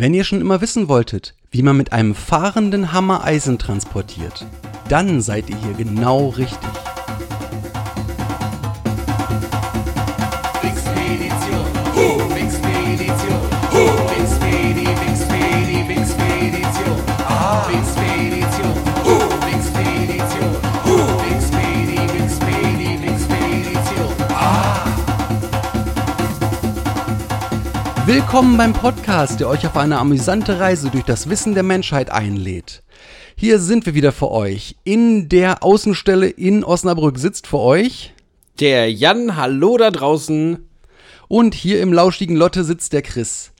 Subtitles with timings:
[0.00, 4.46] Wenn ihr schon immer wissen wolltet, wie man mit einem fahrenden Hammer Eisen transportiert,
[4.88, 6.70] dann seid ihr hier genau richtig.
[28.08, 32.82] Willkommen beim Podcast, der euch auf eine amüsante Reise durch das Wissen der Menschheit einlädt.
[33.36, 34.76] Hier sind wir wieder für euch.
[34.82, 38.14] In der Außenstelle in Osnabrück sitzt für euch
[38.60, 40.66] Der Jan, hallo da draußen.
[41.28, 43.52] und hier im lauschigen Lotte sitzt der Chris.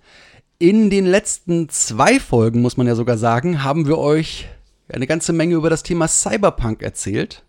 [0.58, 4.48] In den letzten zwei Folgen, muss man ja sogar sagen, haben wir euch
[4.90, 7.44] eine ganze Menge über das Thema Cyberpunk erzählt.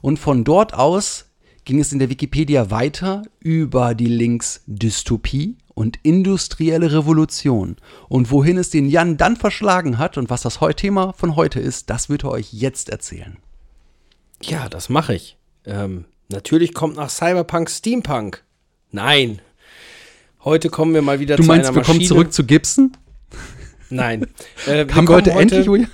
[0.00, 1.24] Und von dort aus
[1.64, 7.76] ging es in der Wikipedia weiter über die Links Dystopie und industrielle Revolution.
[8.08, 11.90] Und wohin es den Jan dann verschlagen hat und was das Thema von heute ist,
[11.90, 13.36] das wird er euch jetzt erzählen.
[14.42, 15.36] Ja, das mache ich.
[15.66, 18.44] Ähm, natürlich kommt nach Cyberpunk Steampunk.
[18.90, 19.40] Nein.
[20.44, 21.98] Heute kommen wir mal wieder Du zu meinst, einer wir Maschine.
[21.98, 22.92] kommen zurück zu Gibson?
[23.90, 24.26] Nein.
[24.66, 25.66] Äh, Haben wir kommen heute endlich?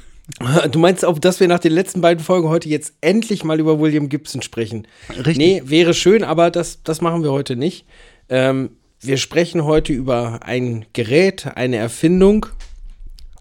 [0.71, 3.81] Du meinst auch, dass wir nach den letzten beiden Folgen heute jetzt endlich mal über
[3.81, 4.87] William Gibson sprechen?
[5.11, 5.39] Richtig.
[5.39, 7.85] Nee, wäre schön, aber das, das machen wir heute nicht.
[8.29, 8.71] Ähm,
[9.01, 12.47] wir sprechen heute über ein Gerät, eine Erfindung,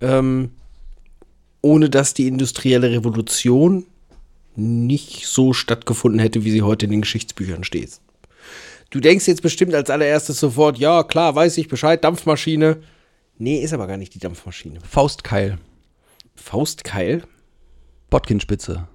[0.02, 0.52] ähm,
[1.62, 3.86] ohne dass die industrielle Revolution
[4.56, 8.00] nicht so stattgefunden hätte, wie sie heute in den Geschichtsbüchern steht.
[8.90, 12.78] Du denkst jetzt bestimmt als allererstes sofort, ja, klar, weiß ich Bescheid, Dampfmaschine.
[13.38, 14.80] Nee, ist aber gar nicht die Dampfmaschine.
[14.82, 15.58] Faustkeil,
[16.36, 17.24] Faustkeil?
[18.10, 18.88] Botkinspitze,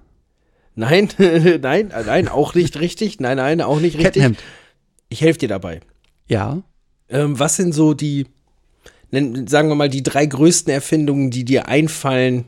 [0.75, 3.19] Nein, nein, nein, auch nicht richtig.
[3.19, 4.13] Nein, nein, auch nicht richtig.
[4.13, 4.39] Kettenhemd.
[5.09, 5.79] Ich helfe dir dabei.
[6.27, 6.63] Ja,
[7.07, 8.25] Ähm, was sind so die,
[9.11, 12.45] sagen wir mal, die drei größten Erfindungen, die dir einfallen,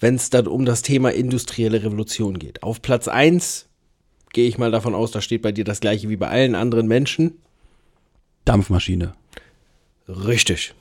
[0.00, 2.64] wenn es dann um das Thema industrielle Revolution geht?
[2.64, 3.68] Auf Platz 1
[4.32, 6.88] gehe ich mal davon aus, da steht bei dir das gleiche wie bei allen anderen
[6.88, 7.38] Menschen.
[8.44, 9.14] Dampfmaschine.
[10.08, 10.74] Richtig.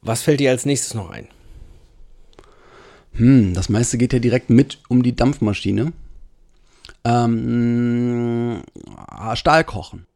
[0.00, 1.26] Was fällt dir als nächstes noch ein?
[3.14, 5.92] Hm, das meiste geht ja direkt mit um die Dampfmaschine.
[7.04, 8.62] Ähm,
[8.96, 10.06] ah, Stahlkochen.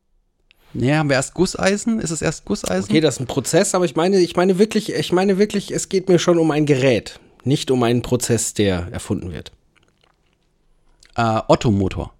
[0.78, 2.00] Nee, haben wir erst Gusseisen?
[2.00, 2.90] Ist es erst Gusseisen?
[2.90, 5.88] Okay, das ist ein Prozess, aber ich meine, ich meine wirklich, ich meine wirklich, es
[5.88, 9.52] geht mir schon um ein Gerät, nicht um einen Prozess, der erfunden wird.
[11.16, 12.12] Äh, Ottomotor.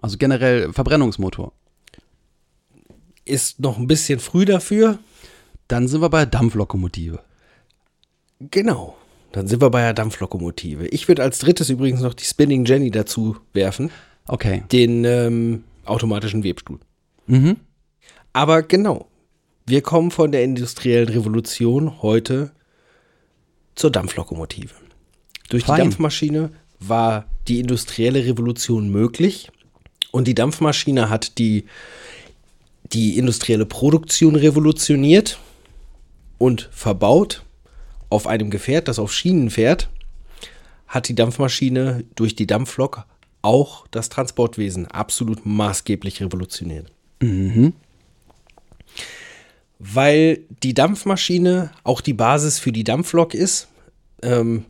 [0.00, 1.52] Also generell Verbrennungsmotor.
[3.24, 4.98] Ist noch ein bisschen früh dafür.
[5.66, 7.20] Dann sind wir bei Dampflokomotive.
[8.38, 8.96] Genau.
[9.32, 10.86] Dann sind wir bei der Dampflokomotive.
[10.88, 13.90] Ich würde als drittes übrigens noch die Spinning Jenny dazu werfen,
[14.28, 14.62] Okay.
[14.70, 16.78] den ähm, automatischen Webstuhl.
[17.26, 17.56] Mhm.
[18.32, 19.08] Aber genau,
[19.66, 22.52] wir kommen von der industriellen Revolution heute
[23.74, 24.74] zur Dampflokomotive.
[25.48, 25.76] Durch Fein.
[25.76, 29.50] die Dampfmaschine war die industrielle Revolution möglich
[30.10, 31.66] und die Dampfmaschine hat die,
[32.92, 35.38] die industrielle Produktion revolutioniert
[36.38, 37.42] und verbaut
[38.10, 39.88] auf einem Gefährt, das auf Schienen fährt,
[40.86, 43.06] hat die Dampfmaschine durch die Dampflok
[43.42, 46.90] auch das Transportwesen absolut maßgeblich revolutioniert.
[49.78, 53.68] Weil die Dampfmaschine auch die Basis für die Dampflok ist,
[54.22, 54.64] ähm,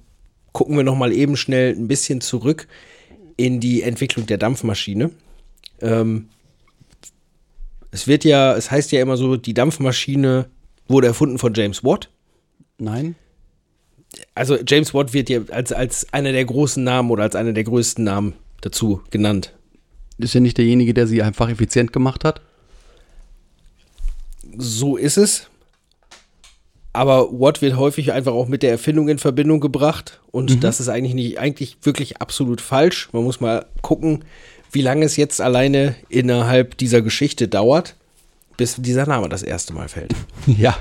[0.52, 2.66] gucken wir noch mal eben schnell ein bisschen zurück
[3.36, 5.10] in die Entwicklung der Dampfmaschine.
[5.80, 6.28] Ähm,
[7.90, 10.48] es wird ja, es heißt ja immer so, die Dampfmaschine
[10.88, 12.10] wurde erfunden von James Watt.
[12.78, 13.14] Nein?
[14.34, 17.64] Also James Watt wird ja als, als einer der großen Namen oder als einer der
[17.64, 19.54] größten Namen dazu genannt.
[20.18, 22.40] Ist ja nicht derjenige, der sie einfach effizient gemacht hat?
[24.56, 25.48] So ist es.
[26.92, 30.20] Aber Watt wird häufig einfach auch mit der Erfindung in Verbindung gebracht.
[30.30, 33.08] Und das ist eigentlich nicht, eigentlich wirklich absolut falsch.
[33.12, 34.24] Man muss mal gucken,
[34.70, 37.96] wie lange es jetzt alleine innerhalb dieser Geschichte dauert,
[38.56, 40.14] bis dieser Name das erste Mal fällt.
[40.46, 40.76] Ja.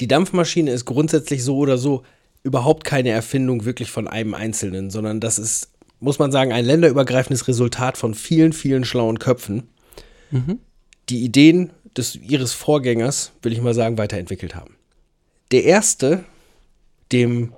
[0.00, 2.02] Die Dampfmaschine ist grundsätzlich so oder so
[2.42, 5.70] überhaupt keine Erfindung wirklich von einem Einzelnen, sondern das ist,
[6.02, 9.68] muss man sagen, ein länderübergreifendes Resultat von vielen, vielen schlauen Köpfen,
[11.08, 14.74] die Ideen des, ihres Vorgängers, will ich mal sagen, weiterentwickelt haben.
[15.52, 16.24] Der erste,
[17.12, 17.52] dem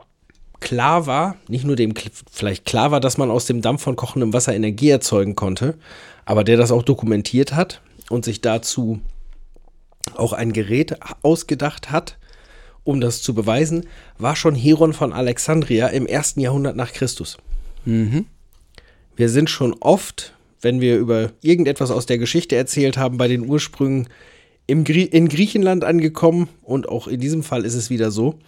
[0.61, 1.95] klar war, nicht nur dem
[2.31, 5.79] vielleicht klar war, dass man aus dem Dampf von kochendem Wasser Energie erzeugen konnte,
[6.25, 7.81] aber der das auch dokumentiert hat
[8.11, 9.01] und sich dazu
[10.17, 12.19] auch ein Gerät ausgedacht hat,
[12.83, 13.87] um das zu beweisen,
[14.19, 17.39] war schon Heron von Alexandria im ersten Jahrhundert nach Christus.
[19.17, 23.49] Wir sind schon oft, wenn wir über irgendetwas aus der Geschichte erzählt haben, bei den
[23.49, 24.09] Ursprüngen
[24.67, 28.39] im Grie in Griechenland angekommen und auch in diesem Fall ist es wieder so.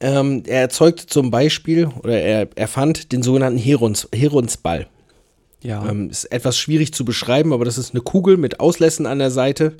[0.00, 4.86] Ähm, er erzeugte zum Beispiel oder er erfand den sogenannten Herons, Heronsball.
[5.62, 5.88] Ja.
[5.88, 9.30] Ähm, ist etwas schwierig zu beschreiben, aber das ist eine Kugel mit Auslässen an der
[9.30, 9.74] Seite,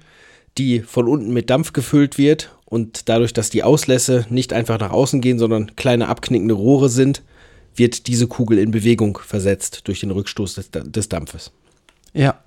[0.57, 4.93] die von unten mit Dampf gefüllt wird und dadurch, dass die Auslässe nicht einfach nach
[4.93, 7.23] außen gehen, sondern kleine abknickende Rohre sind,
[7.77, 11.53] wird diese Kugel in Bewegung versetzt durch den Rückstoß des, des Dampfes.
[12.13, 12.39] ja.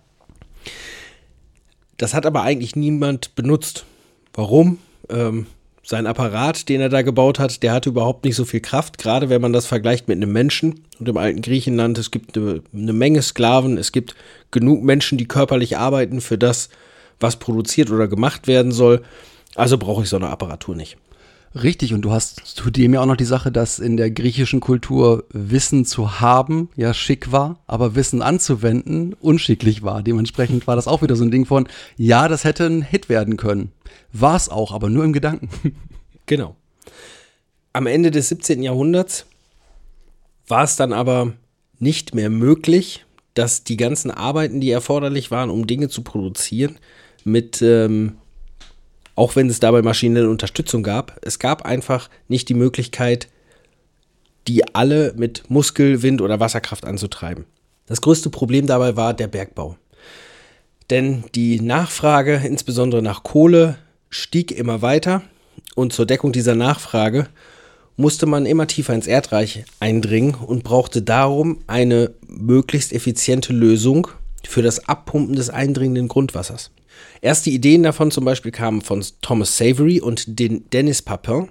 [1.97, 3.85] Das hat aber eigentlich niemand benutzt.
[4.33, 4.77] Warum?
[5.09, 5.47] Ähm,
[5.83, 9.29] sein Apparat, den er da gebaut hat, der hatte überhaupt nicht so viel Kraft, gerade
[9.29, 10.81] wenn man das vergleicht mit einem Menschen.
[10.99, 14.15] Und im alten Griechenland, es gibt eine, eine Menge Sklaven, es gibt
[14.51, 16.69] genug Menschen, die körperlich arbeiten für das,
[17.19, 19.01] was produziert oder gemacht werden soll.
[19.55, 20.97] Also brauche ich so eine Apparatur nicht.
[21.55, 25.23] Richtig, und du hast zudem ja auch noch die Sache, dass in der griechischen Kultur
[25.29, 30.03] Wissen zu haben ja schick war, aber Wissen anzuwenden unschicklich war.
[30.03, 33.37] Dementsprechend war das auch wieder so ein Ding von, ja, das hätte ein Hit werden
[33.37, 33.71] können.
[34.13, 35.49] War es auch, aber nur im Gedanken.
[36.29, 36.57] Genau.
[37.71, 38.61] Am Ende des 17.
[38.61, 39.27] Jahrhunderts
[40.45, 41.31] war es dann aber
[41.79, 46.79] nicht mehr möglich, dass die ganzen Arbeiten, die erforderlich waren, um Dinge zu produzieren,
[47.23, 48.17] mit, ähm,
[49.17, 53.27] auch wenn es dabei maschinelle Unterstützung gab, es gab einfach nicht die Möglichkeit,
[54.47, 57.45] die alle mit Muskel, Wind oder Wasserkraft anzutreiben.
[57.87, 59.75] Das größte Problem dabei war der Bergbau.
[60.91, 63.77] Denn die Nachfrage, insbesondere nach Kohle,
[64.09, 65.23] stieg immer weiter
[65.73, 67.27] und zur Deckung dieser Nachfrage
[67.95, 74.09] musste man immer tiefer ins Erdreich eindringen und brauchte darum eine möglichst effiziente Lösung
[74.47, 76.69] für das Abpumpen des eindringenden Grundwassers.
[77.21, 81.49] Erste Ideen davon zum Beispiel kamen von Thomas Savery und den Dennis Papin.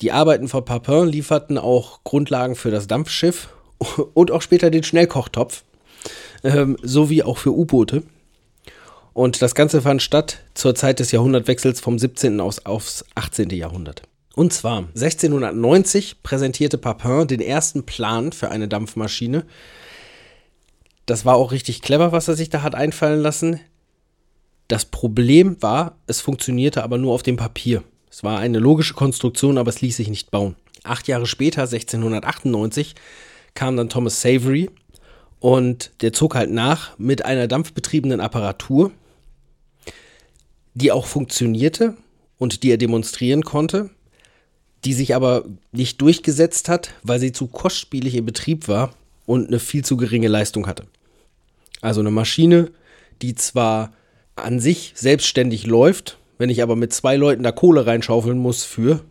[0.00, 3.48] Die Arbeiten von Papin lieferten auch Grundlagen für das Dampfschiff
[4.14, 5.64] und auch später den Schnellkochtopf,
[6.42, 8.02] ähm, sowie auch für U-Boote.
[9.12, 12.40] Und das Ganze fand statt zur Zeit des Jahrhundertwechsels vom 17.
[12.40, 13.50] Aus, aufs 18.
[13.50, 14.02] Jahrhundert.
[14.34, 19.44] Und zwar 1690 präsentierte Papin den ersten Plan für eine Dampfmaschine.
[21.06, 23.60] Das war auch richtig clever, was er sich da hat einfallen lassen.
[24.68, 27.82] Das Problem war, es funktionierte aber nur auf dem Papier.
[28.10, 30.56] Es war eine logische Konstruktion, aber es ließ sich nicht bauen.
[30.84, 32.94] Acht Jahre später, 1698,
[33.54, 34.70] kam dann Thomas Savery
[35.40, 38.92] und der zog halt nach mit einer dampfbetriebenen Apparatur,
[40.74, 41.96] die auch funktionierte
[42.38, 43.90] und die er demonstrieren konnte,
[44.84, 48.94] die sich aber nicht durchgesetzt hat, weil sie zu kostspielig im Betrieb war
[49.26, 50.86] und eine viel zu geringe Leistung hatte.
[51.80, 52.70] Also eine Maschine,
[53.22, 53.92] die zwar
[54.36, 59.04] an sich selbstständig läuft, wenn ich aber mit zwei Leuten da Kohle reinschaufeln muss für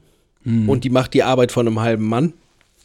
[0.67, 2.33] und die macht die Arbeit von einem halben Mann,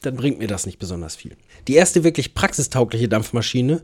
[0.02, 1.37] dann bringt mir das nicht besonders viel.
[1.67, 3.82] Die erste wirklich praxistaugliche Dampfmaschine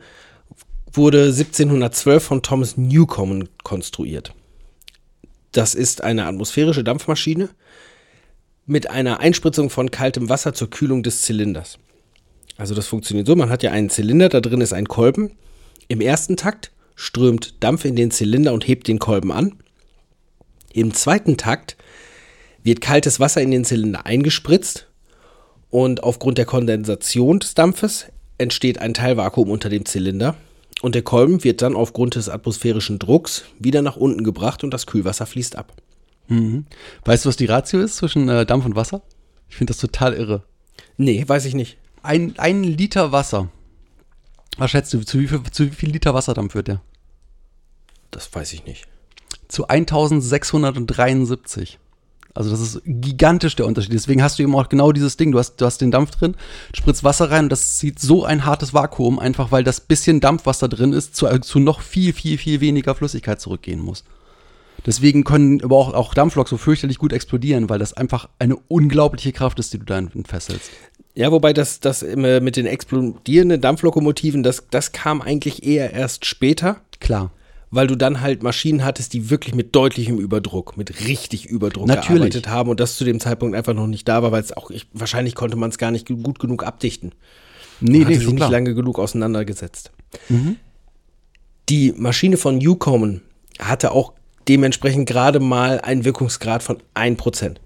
[0.92, 4.32] wurde 1712 von Thomas Newcomen konstruiert.
[5.50, 7.48] Das ist eine atmosphärische Dampfmaschine
[8.66, 11.78] mit einer Einspritzung von kaltem Wasser zur Kühlung des Zylinders.
[12.56, 15.32] Also das funktioniert so, man hat ja einen Zylinder, da drin ist ein Kolben.
[15.88, 19.56] Im ersten Takt strömt Dampf in den Zylinder und hebt den Kolben an.
[20.72, 21.76] Im zweiten Takt
[22.62, 24.88] wird kaltes Wasser in den Zylinder eingespritzt
[25.70, 28.06] und aufgrund der Kondensation des Dampfes
[28.38, 30.36] entsteht ein Teilvakuum unter dem Zylinder
[30.82, 34.86] und der Kolben wird dann aufgrund des atmosphärischen Drucks wieder nach unten gebracht und das
[34.86, 35.72] Kühlwasser fließt ab.
[37.04, 39.02] Weißt du, was die Ratio ist zwischen äh, Dampf und Wasser?
[39.48, 40.42] Ich finde das total irre.
[40.96, 41.76] Nee, weiß ich nicht.
[42.02, 43.50] Ein, ein Liter Wasser.
[44.56, 46.80] Was schätzt du, zu wie viel, zu wie viel Liter Wasserdampf wird der?
[48.10, 48.86] Das weiß ich nicht.
[49.48, 51.78] Zu 1673.
[52.34, 53.92] Also das ist gigantisch der Unterschied.
[53.92, 55.30] Deswegen hast du eben auch genau dieses Ding.
[55.30, 56.34] Du hast, du hast den Dampf drin,
[56.74, 60.46] spritzt Wasser rein und das zieht so ein hartes Vakuum, einfach weil das bisschen Dampf,
[60.46, 64.02] was da drin ist, zu, zu noch viel, viel, viel weniger Flüssigkeit zurückgehen muss.
[64.84, 69.32] Deswegen können aber auch, auch Dampfloks so fürchterlich gut explodieren, weil das einfach eine unglaubliche
[69.32, 70.70] Kraft ist, die du da festhältst.
[71.16, 76.80] Ja, wobei das, das mit den explodierenden Dampflokomotiven, das, das kam eigentlich eher erst später,
[76.98, 77.30] Klar.
[77.70, 82.08] weil du dann halt Maschinen hattest, die wirklich mit deutlichem Überdruck, mit richtig Überdruck Natürlich.
[82.20, 84.70] gearbeitet haben und das zu dem Zeitpunkt einfach noch nicht da war, weil es auch,
[84.72, 87.12] ich, wahrscheinlich konnte man es gar nicht gut genug abdichten.
[87.80, 88.50] Nee, Man nee, sich nicht klar.
[88.50, 89.92] lange genug auseinandergesetzt.
[91.68, 93.22] Die Maschine von Newcomen
[93.60, 94.12] hatte auch
[94.48, 97.56] dementsprechend gerade mal einen Wirkungsgrad von 1%.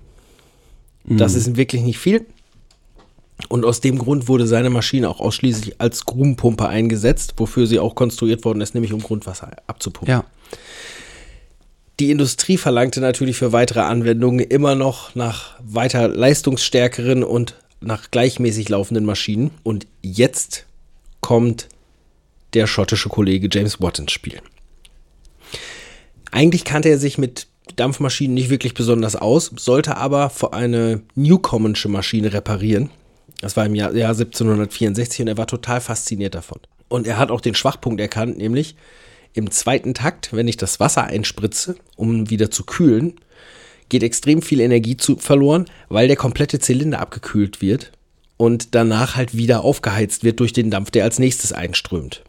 [1.05, 2.26] Das ist wirklich nicht viel.
[3.49, 7.95] Und aus dem Grund wurde seine Maschine auch ausschließlich als Grubenpumpe eingesetzt, wofür sie auch
[7.95, 10.11] konstruiert worden ist, nämlich um Grundwasser abzupumpen.
[10.11, 10.25] Ja.
[12.00, 18.68] Die Industrie verlangte natürlich für weitere Anwendungen immer noch nach weiter leistungsstärkeren und nach gleichmäßig
[18.68, 19.50] laufenden Maschinen.
[19.62, 20.66] Und jetzt
[21.21, 21.68] kommt
[22.54, 24.40] der schottische Kollege James Watt ins Spiel.
[26.30, 31.88] Eigentlich kannte er sich mit Dampfmaschinen nicht wirklich besonders aus, sollte aber für eine Newcommensche
[31.88, 32.90] Maschine reparieren.
[33.40, 36.61] Das war im Jahr, Jahr 1764 und er war total fasziniert davon.
[36.88, 38.75] Und er hat auch den Schwachpunkt erkannt, nämlich
[39.35, 43.14] im zweiten Takt, wenn ich das Wasser einspritze, um wieder zu kühlen,
[43.88, 47.92] geht extrem viel Energie zu, verloren, weil der komplette Zylinder abgekühlt wird
[48.37, 52.23] und danach halt wieder aufgeheizt wird durch den Dampf, der als nächstes einströmt.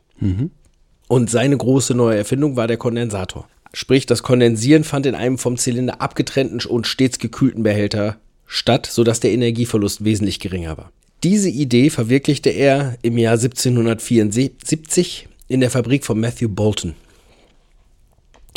[1.08, 3.48] Und seine große neue Erfindung war der Kondensator.
[3.74, 9.20] Sprich, das Kondensieren fand in einem vom Zylinder abgetrennten und stets gekühlten Behälter statt, sodass
[9.20, 10.92] der Energieverlust wesentlich geringer war.
[11.24, 16.96] Diese Idee verwirklichte er im Jahr 1774 in der Fabrik von Matthew Bolton.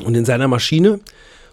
[0.04, 1.00] Und in seiner Maschine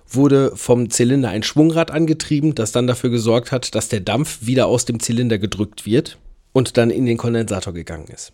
[0.08, 4.68] wurde vom Zylinder ein Schwungrad angetrieben, das dann dafür gesorgt hat, dass der Dampf wieder
[4.68, 6.18] aus dem Zylinder gedrückt wird
[6.52, 8.32] und dann in den Kondensator gegangen ist.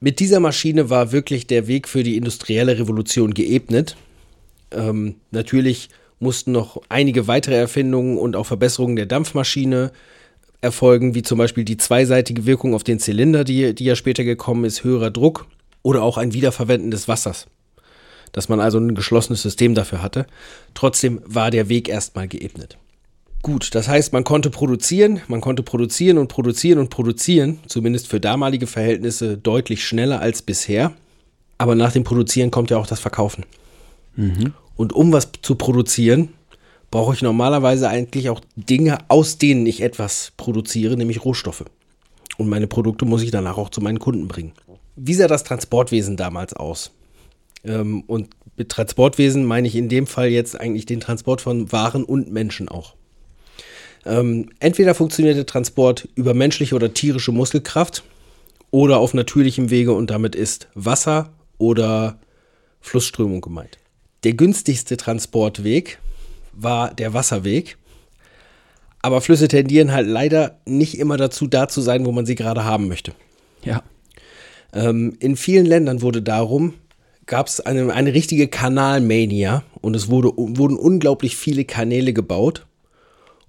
[0.00, 3.96] Mit dieser Maschine war wirklich der Weg für die industrielle Revolution geebnet.
[4.70, 5.88] Ähm, natürlich
[6.18, 9.92] mussten noch einige weitere Erfindungen und auch Verbesserungen der Dampfmaschine
[10.66, 14.64] erfolgen, wie zum Beispiel die zweiseitige Wirkung auf den Zylinder, die, die ja später gekommen
[14.64, 15.46] ist, höherer Druck
[15.82, 17.46] oder auch ein Wiederverwenden des Wassers.
[18.32, 20.26] Dass man also ein geschlossenes System dafür hatte.
[20.74, 22.76] Trotzdem war der Weg erstmal geebnet.
[23.42, 28.18] Gut, das heißt, man konnte produzieren, man konnte produzieren und produzieren und produzieren, zumindest für
[28.18, 30.92] damalige Verhältnisse deutlich schneller als bisher.
[31.56, 33.44] Aber nach dem Produzieren kommt ja auch das Verkaufen.
[34.76, 36.30] Und um was zu produzieren,
[36.90, 41.64] brauche ich normalerweise eigentlich auch Dinge, aus denen ich etwas produziere, nämlich Rohstoffe.
[42.38, 44.52] Und meine Produkte muss ich danach auch zu meinen Kunden bringen.
[44.96, 46.90] Wie sah das Transportwesen damals aus?
[47.64, 52.04] Ähm, und mit Transportwesen meine ich in dem Fall jetzt eigentlich den Transport von Waren
[52.04, 52.94] und Menschen auch.
[54.04, 58.04] Ähm, entweder funktioniert der Transport über menschliche oder tierische Muskelkraft
[58.70, 62.18] oder auf natürlichem Wege und damit ist Wasser oder
[62.80, 63.78] Flussströmung gemeint.
[64.24, 65.98] Der günstigste Transportweg
[66.56, 67.76] war der Wasserweg.
[69.02, 72.64] Aber Flüsse tendieren halt leider nicht immer dazu, da zu sein, wo man sie gerade
[72.64, 73.12] haben möchte.
[73.62, 73.82] Ja.
[74.72, 76.74] Ähm, in vielen Ländern wurde darum,
[77.26, 82.66] gab es eine, eine richtige Kanalmania und es wurde, wurden unglaublich viele Kanäle gebaut,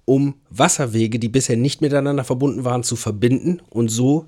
[0.04, 4.26] um Wasserwege, die bisher nicht miteinander verbunden waren, zu verbinden und so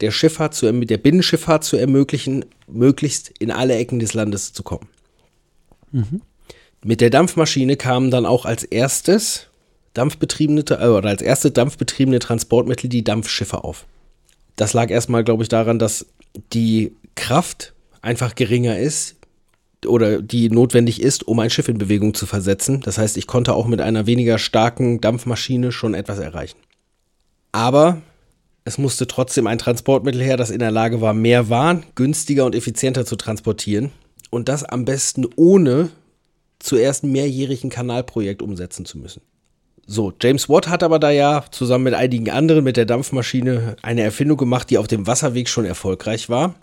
[0.00, 4.62] der Schifffahrt zu, erm- der Binnenschifffahrt zu ermöglichen, möglichst in alle Ecken des Landes zu
[4.62, 4.88] kommen.
[6.84, 9.48] Mit der Dampfmaschine kamen dann auch als erstes
[9.94, 13.86] dampfbetriebene äh, oder als erste dampfbetriebene Transportmittel die Dampfschiffe auf.
[14.56, 16.06] Das lag erstmal, glaube ich, daran, dass
[16.52, 19.16] die Kraft einfach geringer ist
[19.86, 22.80] oder die notwendig ist, um ein Schiff in Bewegung zu versetzen.
[22.80, 26.58] Das heißt, ich konnte auch mit einer weniger starken Dampfmaschine schon etwas erreichen.
[27.52, 28.00] Aber
[28.64, 32.54] es musste trotzdem ein Transportmittel her, das in der Lage war, mehr Waren günstiger und
[32.54, 33.90] effizienter zu transportieren.
[34.30, 35.90] Und das am besten ohne
[36.62, 39.22] zuerst mehrjährigen Kanalprojekt umsetzen zu müssen.
[39.86, 44.02] So, James Watt hat aber da ja zusammen mit einigen anderen mit der Dampfmaschine eine
[44.02, 46.54] Erfindung gemacht, die auf dem Wasserweg schon erfolgreich war.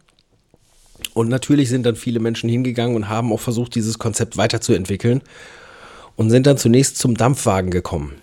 [1.13, 5.21] Und natürlich sind dann viele Menschen hingegangen und haben auch versucht, dieses Konzept weiterzuentwickeln
[6.15, 8.15] und sind dann zunächst zum Dampfwagen gekommen.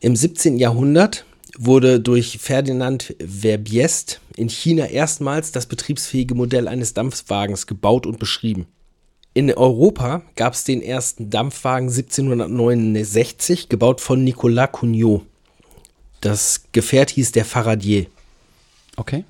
[0.00, 0.58] Im 17.
[0.58, 1.24] Jahrhundert
[1.56, 8.66] wurde durch Ferdinand Verbiest in China erstmals das betriebsfähige Modell eines Dampfwagens gebaut und beschrieben.
[9.36, 15.22] In Europa gab es den ersten Dampfwagen 1769, gebaut von Nicolas Cugnot.
[16.20, 18.06] Das Gefährt hieß der Faradier.
[18.96, 19.24] Okay.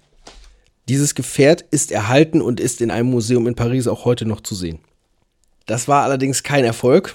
[0.91, 4.55] Dieses Gefährt ist erhalten und ist in einem Museum in Paris auch heute noch zu
[4.55, 4.79] sehen.
[5.65, 7.15] Das war allerdings kein Erfolg,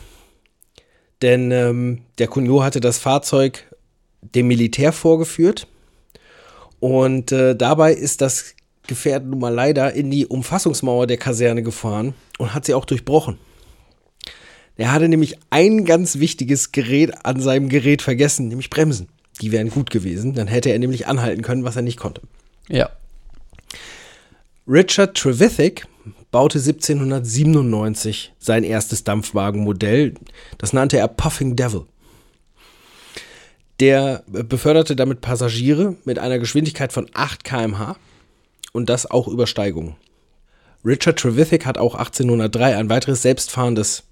[1.21, 3.71] denn ähm, der Cugnot hatte das Fahrzeug
[4.21, 5.67] dem Militär vorgeführt
[6.79, 8.55] und äh, dabei ist das
[8.89, 13.37] Gefährt nun mal leider in die Umfassungsmauer der Kaserne gefahren und hat sie auch durchbrochen.
[14.77, 19.07] Er hatte nämlich ein ganz wichtiges Gerät an seinem Gerät vergessen, nämlich Bremsen.
[19.41, 22.23] Die wären gut gewesen, dann hätte er nämlich anhalten können, was er nicht konnte.
[22.67, 22.89] Ja.
[24.67, 25.85] Richard Trevithick
[26.31, 30.15] baute 1797 sein erstes Dampfwagenmodell.
[30.57, 31.85] Das nannte er Puffing Devil.
[33.79, 37.97] Der beförderte damit Passagiere mit einer Geschwindigkeit von 8 km/h
[38.73, 39.95] und das auch über Steigungen.
[40.85, 44.03] Richard Trevithick hat auch 1803 ein weiteres selbstfahrendes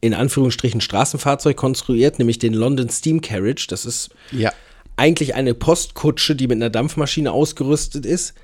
[0.00, 3.66] in Anführungsstrichen Straßenfahrzeug konstruiert, nämlich den London Steam Carriage.
[3.68, 4.52] Das ist Ja.
[4.96, 8.34] eigentlich eine Postkutsche, die mit einer Dampfmaschine ausgerüstet ist.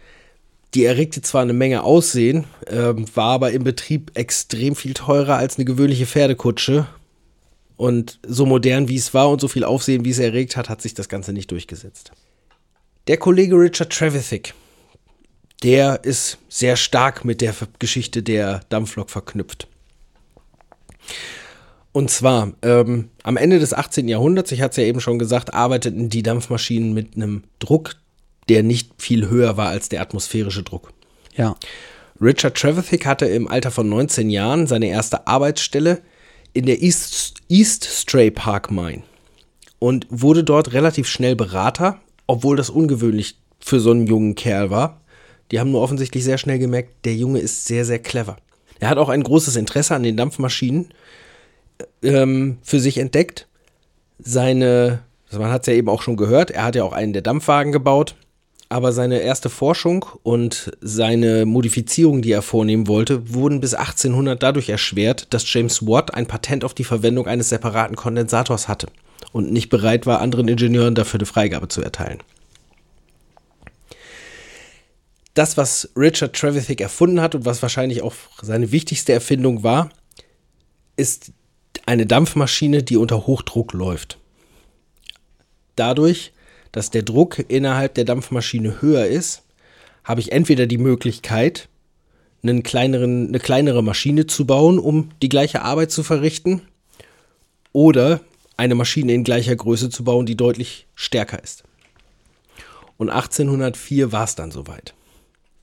[0.75, 5.57] Die erregte zwar eine Menge Aussehen, ähm, war aber im Betrieb extrem viel teurer als
[5.57, 6.87] eine gewöhnliche Pferdekutsche.
[7.77, 10.83] Und so modern wie es war und so viel Aufsehen wie es erregt hat, hat
[10.83, 12.11] sich das Ganze nicht durchgesetzt.
[13.07, 14.55] Der Kollege Richard Trevithick,
[15.63, 19.69] der ist sehr stark mit der Geschichte der Dampflok verknüpft.
[21.93, 24.09] Und zwar, ähm, am Ende des 18.
[24.09, 27.95] Jahrhunderts, ich hatte es ja eben schon gesagt, arbeiteten die Dampfmaschinen mit einem Druck,
[28.49, 30.93] der nicht viel höher war als der atmosphärische Druck.
[31.37, 31.57] Ja.
[32.21, 36.03] Richard Trevithick hatte im Alter von 19 Jahren seine erste Arbeitsstelle
[36.53, 39.03] in der East, East Stray Park Mine
[39.79, 45.01] und wurde dort relativ schnell Berater, obwohl das ungewöhnlich für so einen jungen Kerl war.
[45.55, 48.39] Die haben nur offensichtlich sehr schnell gemerkt, der Junge ist sehr, sehr clever.
[48.81, 50.89] Er hat auch ein großes Interesse an den Dampfmaschinen
[52.03, 53.47] ähm, für sich entdeckt.
[54.19, 57.13] Seine, also man hat es ja eben auch schon gehört, er hat ja auch einen
[57.13, 58.17] der Dampfwagen gebaut,
[58.69, 64.71] aber seine erste Forschung und seine Modifizierungen, die er vornehmen wollte, wurden bis 1800 dadurch
[64.71, 68.89] erschwert, dass James Watt ein Patent auf die Verwendung eines separaten Kondensators hatte
[69.31, 72.19] und nicht bereit war, anderen Ingenieuren dafür eine Freigabe zu erteilen.
[75.35, 79.91] Das, was Richard Trevithick erfunden hat und was wahrscheinlich auch seine wichtigste Erfindung war,
[80.97, 81.33] ist
[81.87, 84.19] eine Dampfmaschine, die unter Hochdruck läuft.
[85.77, 86.33] Dadurch,
[86.71, 89.43] dass der Druck innerhalb der Dampfmaschine höher ist,
[90.05, 91.69] habe ich entweder die Möglichkeit,
[92.43, 96.63] einen kleineren, eine kleinere Maschine zu bauen, um die gleiche Arbeit zu verrichten,
[97.73, 98.21] oder
[98.57, 101.65] eine Maschine in gleicher Größe zu bauen, die deutlich stärker ist.
[102.97, 104.95] Und 1804 war es dann soweit.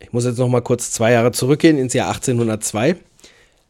[0.02, 2.98] Ich muss jetzt noch mal kurz zwei Jahre zurückgehen ins Jahr 1802.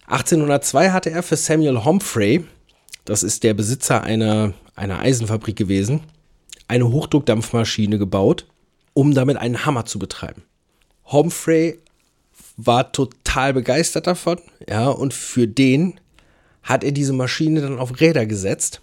[0.07, 2.45] 1802 hatte er für Samuel Humphrey,
[3.05, 6.01] das ist der Besitzer einer, einer Eisenfabrik gewesen,
[6.67, 8.45] eine Hochdruckdampfmaschine gebaut,
[8.93, 10.43] um damit einen Hammer zu betreiben.
[11.05, 11.79] Humphrey
[12.57, 15.99] war total begeistert davon, ja, und für den
[16.63, 18.81] hat er diese Maschine dann auf Räder gesetzt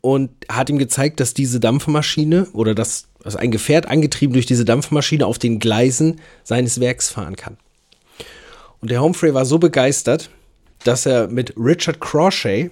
[0.00, 4.64] und hat ihm gezeigt, dass diese Dampfmaschine oder dass, dass ein Gefährt angetrieben durch diese
[4.64, 7.56] Dampfmaschine auf den Gleisen seines Werks fahren kann.
[8.80, 10.30] Und der Humphrey war so begeistert,
[10.84, 12.70] dass er mit Richard Crawshay,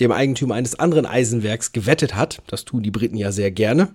[0.00, 3.88] dem Eigentümer eines anderen Eisenwerks, gewettet hat, das tun die Briten ja sehr gerne,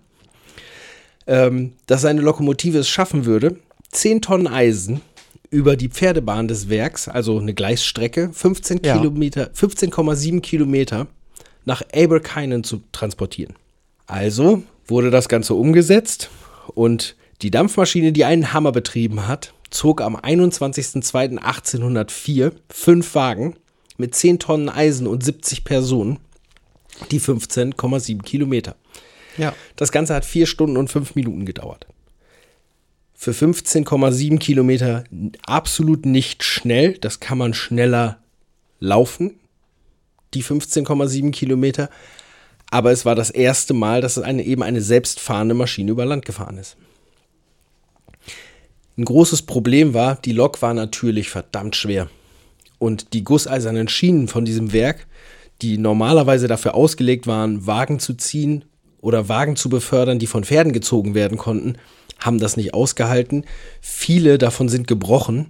[1.27, 3.57] ähm, dass seine Lokomotive es schaffen würde,
[3.91, 5.01] 10 Tonnen Eisen
[5.51, 8.97] über die Pferdebahn des Werks, also eine Gleisstrecke, 15 Ja.
[8.97, 11.07] Kilometer, 15,7 Kilometer
[11.65, 13.53] nach Abercynon zu transportieren.
[14.07, 16.29] Also wurde das Ganze umgesetzt
[16.75, 23.55] und die Dampfmaschine, die einen Hammer betrieben hat, zog am 21.02.1804 fünf Wagen
[23.97, 26.19] mit 10 Tonnen Eisen und 70 Personen,
[27.09, 28.75] die 15,7 Kilometer.
[29.37, 29.55] Ja.
[29.75, 31.87] Das Ganze hat vier Stunden und fünf Minuten gedauert.
[33.13, 35.03] Für 15,7 Kilometer
[35.45, 36.97] absolut nicht schnell.
[36.97, 38.19] Das kann man schneller
[38.79, 39.39] laufen,
[40.33, 41.89] die 15,7 Kilometer.
[42.71, 46.57] Aber es war das erste Mal, dass eine, eben eine selbstfahrende Maschine über Land gefahren
[46.57, 46.77] ist.
[48.97, 52.09] Ein großes Problem war, die Lok war natürlich verdammt schwer.
[52.79, 55.05] Und die gusseisernen Schienen von diesem Werk,
[55.61, 58.65] die normalerweise dafür ausgelegt waren, Wagen zu ziehen
[59.01, 61.75] oder Wagen zu befördern, die von Pferden gezogen werden konnten,
[62.19, 63.45] haben das nicht ausgehalten.
[63.81, 65.47] Viele davon sind gebrochen.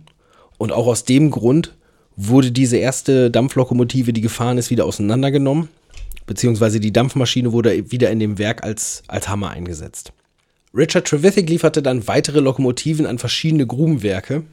[0.57, 1.75] Und auch aus dem Grund
[2.15, 5.69] wurde diese erste Dampflokomotive, die gefahren ist, wieder auseinandergenommen.
[6.25, 10.13] Beziehungsweise die Dampfmaschine wurde wieder in dem Werk als, als Hammer eingesetzt.
[10.73, 14.43] Richard Trevithick lieferte dann weitere Lokomotiven an verschiedene Grubenwerke.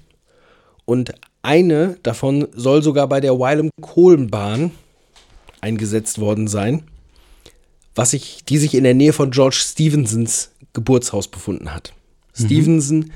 [0.85, 4.73] Und eine davon soll sogar bei der Wylam Kohlenbahn
[5.61, 6.85] eingesetzt worden sein,
[7.95, 11.93] was sich, die sich in der Nähe von George Stevensons Geburtshaus befunden hat.
[12.35, 13.13] Stevenson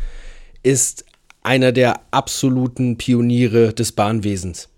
[0.62, 1.04] ist
[1.42, 4.68] einer der absoluten Pioniere des Bahnwesens.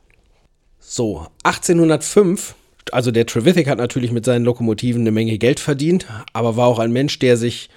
[0.78, 2.54] So, 1805,
[2.92, 6.78] also der Trevithick hat natürlich mit seinen Lokomotiven eine Menge Geld verdient, aber war auch
[6.78, 7.70] ein Mensch, der sich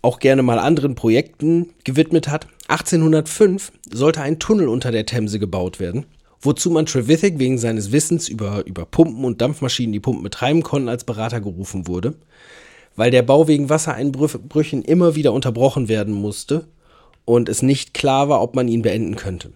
[0.00, 2.46] auch gerne mal anderen Projekten gewidmet hat.
[2.68, 6.06] 1805 sollte ein Tunnel unter der Themse gebaut werden,
[6.40, 10.88] wozu man Trevithick wegen seines Wissens über, über Pumpen und Dampfmaschinen, die Pumpen betreiben konnten,
[10.88, 12.14] als Berater gerufen wurde.
[12.94, 16.66] Weil der Bau wegen Wassereinbrüchen immer wieder unterbrochen werden musste
[17.24, 19.52] und es nicht klar war, ob man ihn beenden könnte.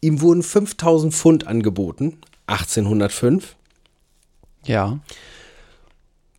[0.00, 3.56] Ihm wurden 5000 Pfund angeboten, 1805,
[4.66, 4.98] Ja.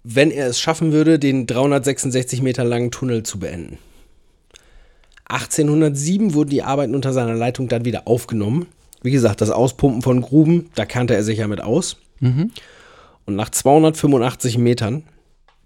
[0.04, 3.78] wenn er es schaffen würde, den 366 Meter langen Tunnel zu beenden.
[5.28, 8.68] 1807 wurden die Arbeiten unter seiner Leitung dann wieder aufgenommen,
[9.02, 11.98] Wie gesagt, das Auspumpen von Gruben, da kannte er sich ja mit aus.
[12.22, 12.52] Und
[13.36, 15.04] nach 285 Metern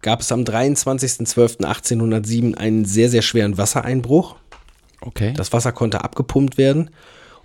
[0.01, 4.35] gab es am 23.12.1807 einen sehr, sehr schweren Wassereinbruch.
[5.01, 5.31] Okay.
[5.37, 6.89] Das Wasser konnte abgepumpt werden.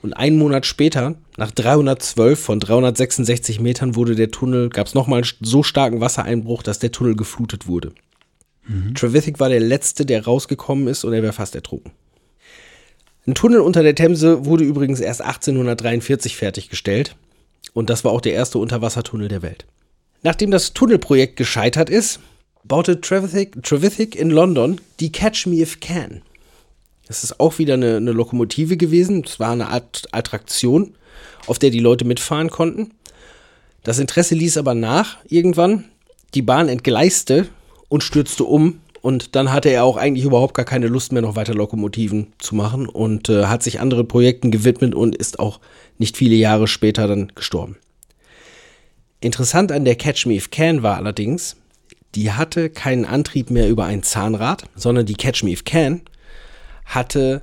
[0.05, 5.23] Und einen Monat später, nach 312 von 366 Metern, wurde der Tunnel, gab es nochmal
[5.41, 7.91] so starken Wassereinbruch, dass der Tunnel geflutet wurde.
[8.95, 11.93] Trevithick war der Letzte, der rausgekommen ist und er wäre fast ertrunken.
[13.27, 17.17] Ein Tunnel unter der Themse wurde übrigens erst 1843 fertiggestellt.
[17.73, 19.65] Und das war auch der erste Unterwassertunnel der Welt.
[20.23, 22.21] Nachdem das Tunnelprojekt gescheitert ist,
[22.63, 26.21] baute Trevithick, Trevithick in London die Catch Me If Can.
[27.07, 29.23] Das ist auch wieder eine, eine Lokomotive gewesen.
[29.27, 30.95] Es war eine Art Attraktion,
[31.47, 32.93] auf der die Leute mitfahren konnten.
[33.83, 35.85] Das Interesse ließ aber nach irgendwann.
[36.35, 37.49] Die Bahn entgleiste
[37.89, 38.81] und stürzte um.
[39.03, 42.55] Und dann hatte er auch eigentlich überhaupt gar keine Lust mehr, noch weiter Lokomotiven zu
[42.55, 45.61] machen und äh, hat sich anderen Projekten gewidmet und ist auch
[45.99, 47.77] nicht viele Jahre später dann gestorben.
[49.21, 51.57] Interessant an der Catch Me If Can war allerdings,
[52.15, 56.01] die hatte keinen Antrieb mehr über ein Zahnrad, sondern die Catch Me If Can
[56.85, 57.43] hatte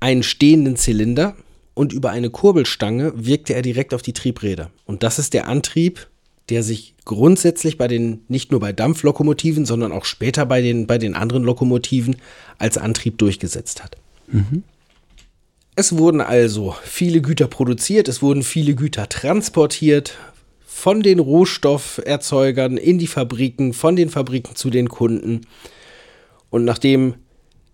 [0.00, 1.36] einen stehenden Zylinder
[1.74, 4.70] und über eine Kurbelstange wirkte er direkt auf die Triebräder.
[4.84, 6.08] Und das ist der Antrieb,
[6.48, 10.98] der sich grundsätzlich bei den, nicht nur bei Dampflokomotiven, sondern auch später bei den, bei
[10.98, 12.16] den anderen Lokomotiven
[12.58, 13.96] als Antrieb durchgesetzt hat.
[15.76, 20.18] Es wurden also viele Güter produziert, es wurden viele Güter transportiert
[20.66, 25.42] von den Rohstofferzeugern in die Fabriken, von den Fabriken zu den Kunden.
[26.50, 27.14] Und nachdem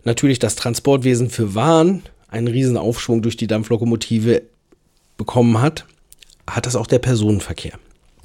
[0.05, 4.43] natürlich das Transportwesen für Waren einen riesen Aufschwung durch die Dampflokomotive
[5.17, 5.87] bekommen hat,
[6.49, 7.79] hat das auch der Personenverkehr.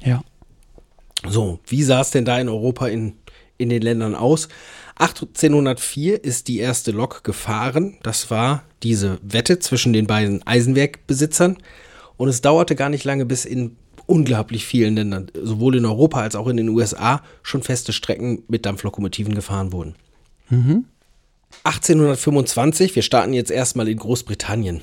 [0.04, 0.22] Ja.
[1.28, 3.14] So, wie sah es denn da in Europa in,
[3.58, 4.48] in den Ländern aus?
[4.96, 7.98] 1804 ist die erste Lok gefahren.
[8.02, 11.56] Das war diese Wette zwischen den beiden Eisenwerkbesitzern.
[12.16, 16.34] Und es dauerte gar nicht lange, bis in unglaublich vielen Ländern, sowohl in Europa als
[16.34, 19.94] auch in den USA, schon feste Strecken mit Dampflokomotiven gefahren wurden.
[21.64, 24.80] 1825, wir starten jetzt erstmal in Großbritannien.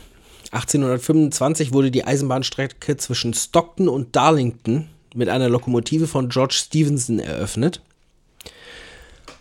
[0.52, 7.82] 1825 wurde die Eisenbahnstrecke zwischen Stockton und Darlington mit einer Lokomotive von George Stephenson eröffnet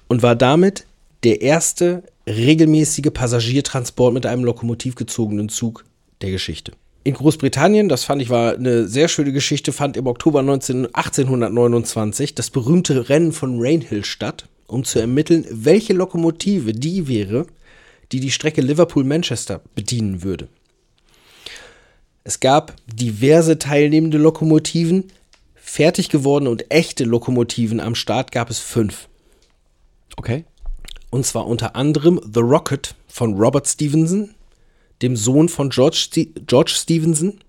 [0.09, 0.87] und war damit
[1.23, 5.85] der erste regelmäßige Passagiertransport mit einem lokomotivgezogenen Zug
[6.23, 6.73] der Geschichte.
[7.05, 12.35] In Großbritannien, das fand ich war eine sehr schöne Geschichte, fand im Oktober 19, 1829
[12.35, 17.47] das berühmte Rennen von Rainhill statt, um zu ermitteln, welche Lokomotive die wäre,
[18.13, 20.49] die die Strecke Liverpool-Manchester bedienen würde.
[22.25, 25.13] Es gab diverse teilnehmende Lokomotiven,
[25.55, 29.09] fertig gewordene und echte Lokomotiven am Start gab es fünf.
[30.17, 30.45] Okay.
[31.11, 34.35] Und zwar unter anderem The Rocket von Robert Stevenson,
[35.03, 37.41] dem Sohn von George, Ste George Stevenson.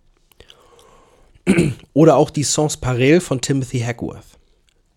[1.94, 4.37] Oder auch die Sans Pareil von Timothy Hackworth.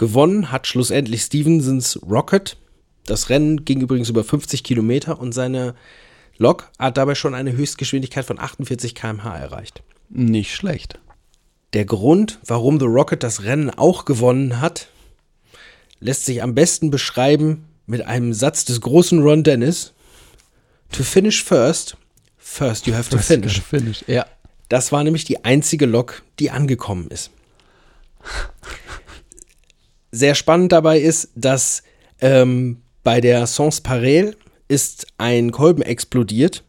[0.01, 2.57] Gewonnen hat schlussendlich Stevensons Rocket.
[3.05, 5.75] Das Rennen ging übrigens über 50 Kilometer und seine
[6.39, 9.83] Lok hat dabei schon eine Höchstgeschwindigkeit von 48 km/h erreicht.
[10.09, 10.99] Nicht schlecht.
[11.75, 14.89] Der Grund, warum The Rocket das Rennen auch gewonnen hat,
[15.99, 19.93] lässt sich am besten beschreiben mit einem Satz des großen Ron Dennis.
[20.93, 21.99] To finish first,
[22.39, 23.61] first you have to finish.
[23.61, 24.03] Finish.
[24.07, 24.25] Ja.
[24.71, 27.31] Das war nämlich die einzige Lok, die angekommen ist.
[30.13, 31.83] Sehr spannend dabei ist, dass
[32.21, 34.37] ähm, bei der Sans Pareil
[34.69, 36.65] ist ein Kolben explodiert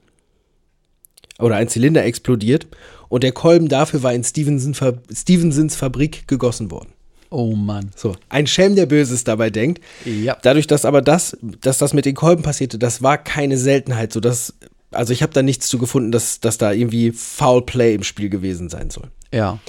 [1.39, 2.67] oder ein Zylinder explodiert
[3.09, 4.73] und der Kolben dafür war in Stevenson,
[5.11, 6.93] Stevensons Fabrik gegossen worden.
[7.29, 7.91] Oh Mann.
[7.95, 9.81] So, ein Schelm, der Böses dabei denkt.
[10.05, 10.37] Ja.
[10.41, 14.19] Dadurch, dass aber das, dass das mit den Kolben passierte, das war keine Seltenheit, so
[14.19, 14.53] dass,
[14.91, 18.29] also ich habe da nichts zu gefunden, dass, dass da irgendwie Foul Play im Spiel
[18.29, 19.09] gewesen sein soll.
[19.33, 19.59] Ja.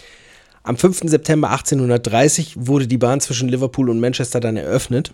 [0.65, 1.01] Am 5.
[1.05, 5.13] September 1830 wurde die Bahn zwischen Liverpool und Manchester dann eröffnet.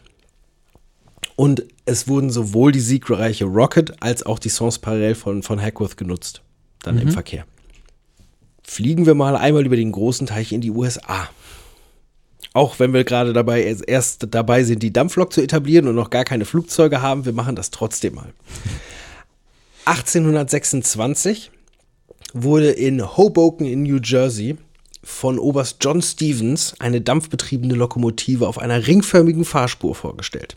[1.37, 5.97] Und es wurden sowohl die siegreiche Rocket als auch die Sans Pareil von, von Hackworth
[5.97, 6.43] genutzt,
[6.83, 7.47] dann im Verkehr.
[8.63, 11.29] Fliegen wir mal einmal über den großen Teich in die USA.
[12.53, 16.25] Auch wenn wir gerade dabei erst dabei sind, die Dampflok zu etablieren und noch gar
[16.25, 18.33] keine Flugzeuge haben, wir machen das trotzdem mal.
[19.87, 21.51] 1826
[22.35, 24.57] wurde in Hoboken in New Jersey
[25.09, 30.57] von Oberst John Stevens eine dampfbetriebene Lokomotive auf einer ringförmigen Fahrspur vorgestellt.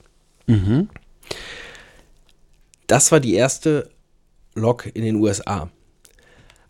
[2.86, 3.90] Das war die erste
[4.54, 5.70] Lok in den USA.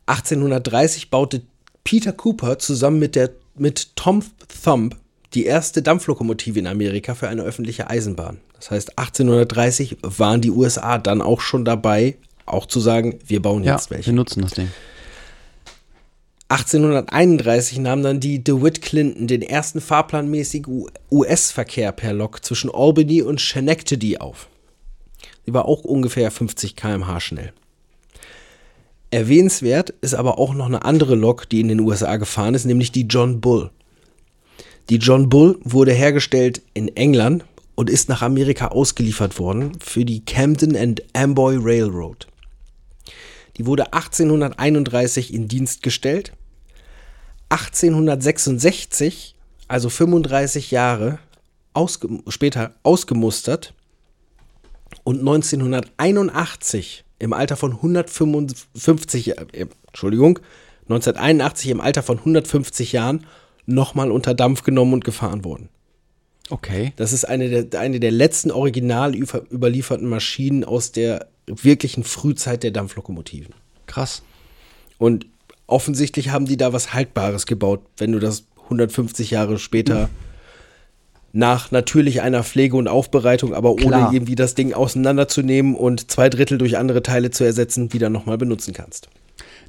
[0.05, 1.41] 1830 baute
[1.83, 4.23] Peter Cooper zusammen mit, der, mit Tom
[4.63, 4.95] Thumb
[5.33, 8.37] die erste Dampflokomotive in Amerika für eine öffentliche Eisenbahn.
[8.53, 13.63] Das heißt, 1830 waren die USA dann auch schon dabei, auch zu sagen, wir bauen
[13.63, 14.07] Ja, jetzt welche.
[14.07, 14.69] wir nutzen das Ding.
[16.51, 23.39] 1831 nahm dann die DeWitt Clinton den ersten fahrplanmäßigen US-Verkehr per Lok zwischen Albany und
[23.39, 24.49] Schenectady auf.
[25.45, 27.53] Sie war auch ungefähr 50 km/h schnell.
[29.11, 32.91] Erwähnenswert ist aber auch noch eine andere Lok, die in den USA gefahren ist, nämlich
[32.91, 33.71] die John Bull.
[34.89, 40.25] Die John Bull wurde hergestellt in England und ist nach Amerika ausgeliefert worden für die
[40.25, 42.27] Camden and Amboy Railroad.
[43.55, 46.33] Die wurde 1831 in Dienst gestellt
[47.51, 49.35] 1866,
[49.67, 51.19] also 35 Jahre
[51.73, 53.73] ausge später ausgemustert
[55.03, 60.39] und 1981 im Alter von 155, äh, Entschuldigung,
[60.83, 63.25] 1981 im Alter von 150 Jahren
[63.65, 65.69] nochmal unter Dampf genommen und gefahren worden.
[66.49, 66.93] Okay.
[66.97, 72.63] Das ist eine der, eine der letzten original über- überlieferten Maschinen aus der wirklichen Frühzeit
[72.63, 73.53] der Dampflokomotiven.
[73.87, 74.23] Krass.
[74.97, 75.27] Und
[75.71, 80.09] offensichtlich haben die da was Haltbares gebaut, wenn du das 150 Jahre später
[81.33, 84.07] nach natürlich einer Pflege und Aufbereitung, aber Klar.
[84.07, 88.37] ohne irgendwie das Ding auseinanderzunehmen und zwei Drittel durch andere Teile zu ersetzen, wieder nochmal
[88.37, 89.07] benutzen kannst.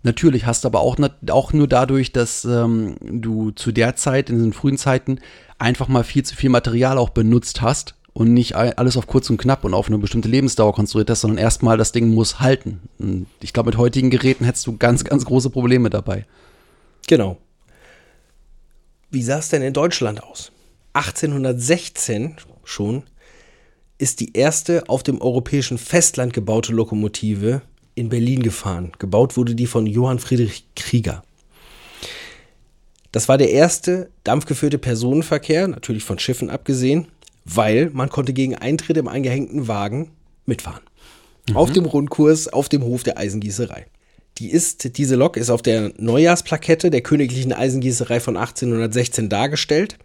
[0.03, 0.97] Natürlich hast du aber auch,
[1.31, 5.21] auch nur dadurch, dass ähm, du zu der Zeit, in den frühen Zeiten,
[5.59, 9.31] einfach mal viel zu viel Material auch benutzt hast und nicht all- alles auf kurz
[9.31, 12.81] und knapp und auf eine bestimmte Lebensdauer konstruiert hast, sondern erstmal das Ding muss halten.
[12.99, 16.27] Und ich glaube, mit heutigen Geräten hättest du ganz, ganz große Probleme dabei.
[17.07, 17.39] Genau.
[19.11, 20.53] Wie sah es denn in Deutschland aus?
[20.95, 23.03] 1816 schon
[23.99, 27.63] ist die erste auf dem europäischen Festland gebaute Lokomotive
[27.95, 28.93] in Berlin gefahren.
[28.99, 31.23] Gebaut wurde die von Johann Friedrich Krieger.
[33.13, 37.09] Das war der erste dampfgeführte Personenverkehr, natürlich von Schiffen abgesehen,
[37.45, 40.11] weil man konnte gegen Eintritt im eingehängten Wagen
[40.47, 40.83] mitfahren.
[41.55, 43.87] Auf dem Rundkurs auf dem Hof der Eisengießerei.
[44.39, 49.99] Die ist, diese Lok ist auf der Neujahrsplakette der Königlichen Eisengießerei von 1816 dargestellt.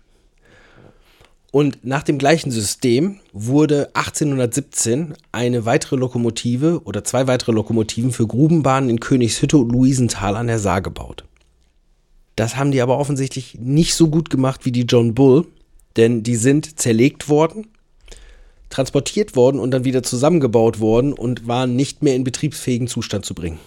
[1.52, 8.28] Und nach dem gleichen System wurde 1817 eine weitere Lokomotive oder zwei weitere Lokomotiven für
[8.28, 11.24] Grubenbahnen in Königshütte und Luisenthal an der Saar gebaut.
[12.36, 15.48] Das haben die aber offensichtlich nicht so gut gemacht wie die John Bull,
[15.98, 17.68] denn die sind zerlegt worden,
[18.70, 23.34] transportiert worden und dann wieder zusammengebaut worden und waren nicht mehr in betriebsfähigen Zustand zu
[23.34, 23.60] bringen.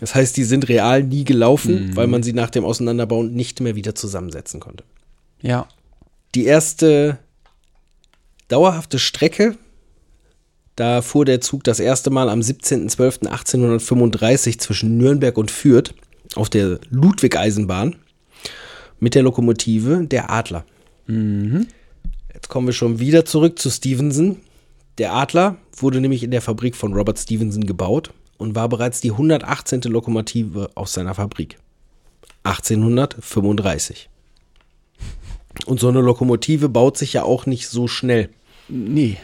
[0.00, 3.74] Das heißt, die sind real nie gelaufen, weil man sie nach dem Auseinanderbauen nicht mehr
[3.76, 4.84] wieder zusammensetzen konnte.
[5.42, 5.68] Ja.
[6.34, 7.18] Die erste
[8.48, 9.56] dauerhafte Strecke,
[10.76, 15.94] da fuhr der Zug das erste Mal am 17.12.1835 zwischen Nürnberg und Fürth
[16.34, 17.96] auf der Ludwig-Eisenbahn
[18.98, 20.64] mit der Lokomotive der Adler.
[21.08, 24.36] Jetzt kommen wir schon wieder zurück zu Stevenson.
[24.98, 29.10] Der Adler wurde nämlich in der Fabrik von Robert Stevenson gebaut und war bereits die
[29.12, 29.82] 118.
[29.82, 31.58] Lokomotive aus seiner Fabrik.
[32.44, 34.08] 1835.
[35.66, 38.28] Und so eine Lokomotive baut sich ja auch nicht so schnell.
[38.68, 39.16] Nee.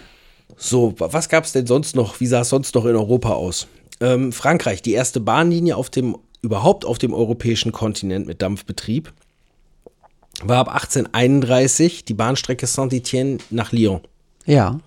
[0.57, 2.21] So, wa- was gab es denn sonst noch?
[2.21, 3.67] Wie sah es sonst noch in Europa aus?
[4.01, 9.13] Ähm, Frankreich, die erste Bahnlinie auf dem, überhaupt auf dem europäischen Kontinent mit Dampfbetrieb,
[10.45, 14.01] war ab 1831 die Bahnstrecke Saint-Étienne nach Lyon.
[14.47, 14.81] Ja.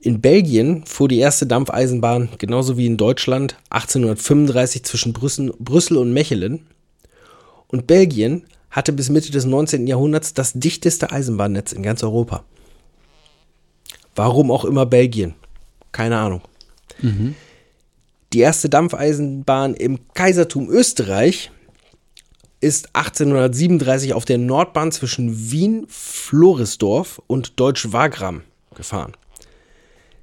[0.00, 6.12] In Belgien fuhr die erste Dampfeisenbahn, genauso wie in Deutschland, 1835 zwischen Brüssel, Brüssel und
[6.12, 6.66] Mechelen.
[7.68, 9.86] Und Belgien hatte bis Mitte des 19.
[9.86, 12.44] Jahrhunderts das dichteste Eisenbahnnetz in ganz Europa.
[14.14, 15.34] Warum auch immer Belgien?
[15.92, 16.42] Keine Ahnung.
[18.32, 21.50] Die erste Dampfeisenbahn im Kaisertum Österreich
[22.64, 28.40] ist 1837 auf der Nordbahn zwischen Wien, Florisdorf und Deutsch-Wagram
[28.74, 29.12] gefahren.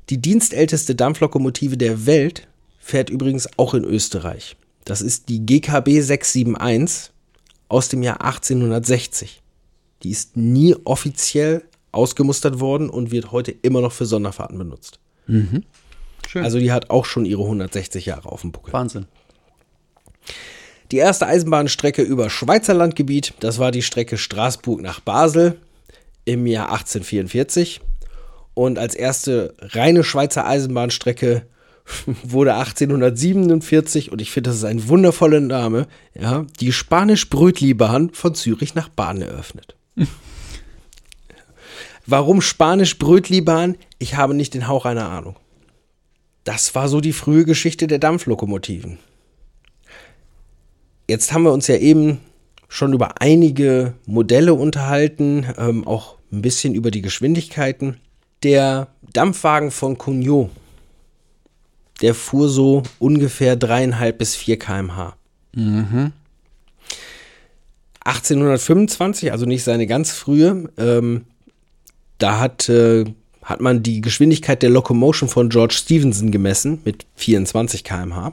[0.09, 2.47] Die dienstälteste Dampflokomotive der Welt
[2.79, 4.57] fährt übrigens auch in Österreich.
[4.85, 7.13] Das ist die GKB 671
[7.69, 9.43] aus dem Jahr 1860.
[10.01, 14.99] Die ist nie offiziell ausgemustert worden und wird heute immer noch für Sonderfahrten benutzt.
[16.27, 16.43] Schön.
[16.43, 18.73] Also die hat auch schon ihre 160 Jahre auf dem Buckel.
[18.73, 19.05] Wahnsinn.
[20.91, 25.57] Die erste Eisenbahnstrecke über Schweizer Landgebiet, das war die Strecke Straßburg nach Basel
[26.25, 27.79] im Jahr 1844.
[28.53, 31.45] Und als erste reine Schweizer Eisenbahnstrecke
[32.23, 38.75] wurde 1847, und ich finde, das ist ein wundervoller Name, ja, die Spanisch-Brötli-Bahn von Zürich
[38.75, 39.77] nach Baden eröffnet.
[42.05, 43.77] Warum Spanisch-Brötli-Bahn?
[43.97, 45.37] Ich habe nicht den Hauch einer Ahnung.
[46.43, 48.97] Das war so die frühe Geschichte der Dampflokomotiven.
[51.11, 52.19] Jetzt haben wir uns ja eben
[52.69, 57.97] schon über einige Modelle unterhalten, ähm, auch ein bisschen über die Geschwindigkeiten.
[58.43, 60.51] Der Dampfwagen von Cugnot,
[62.01, 65.17] der fuhr so ungefähr dreieinhalb bis vier km/h.
[68.05, 71.25] 1825, also nicht seine ganz frühe, ähm,
[72.19, 73.03] da hat, äh,
[73.43, 78.31] hat man die Geschwindigkeit der Locomotion von George Stephenson gemessen mit 24 km/h.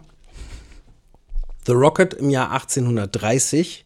[1.68, 3.84] The Rocket im Jahr 1830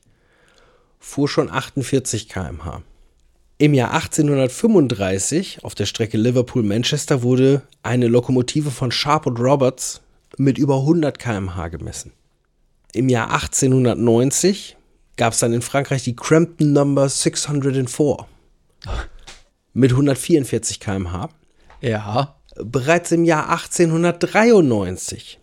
[1.00, 2.82] fuhr schon 48 km/h.
[3.58, 10.00] Im Jahr 1835 auf der Strecke Liverpool-Manchester wurde eine Lokomotive von Sharp und Roberts
[10.38, 12.12] mit über 100 km/h gemessen.
[12.92, 14.76] Im Jahr 1890
[15.16, 18.28] gab es dann in Frankreich die Crampton Number 604
[19.72, 21.30] mit 144 km/h.
[21.80, 22.36] Ja.
[22.54, 25.40] Bereits im Jahr 1893